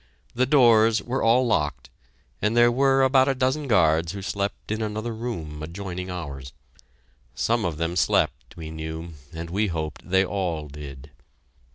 The 0.33 0.47
doors 0.47 1.03
were 1.03 1.21
all 1.21 1.45
locked, 1.45 1.91
and 2.41 2.57
there 2.57 2.71
were 2.71 3.03
about 3.03 3.27
a 3.27 3.35
dozen 3.35 3.67
guards 3.67 4.13
who 4.13 4.23
slept 4.23 4.71
in 4.71 4.81
another 4.81 5.13
room 5.13 5.61
adjoining 5.61 6.09
ours. 6.09 6.53
Some 7.35 7.65
of 7.65 7.77
them 7.77 7.95
slept, 7.95 8.57
we 8.57 8.71
knew, 8.71 9.13
and 9.31 9.51
we 9.51 9.67
hoped 9.67 10.09
they 10.09 10.25
all 10.25 10.67
did. 10.69 11.11